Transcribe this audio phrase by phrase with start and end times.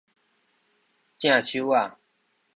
[1.19, 1.95] 正手仔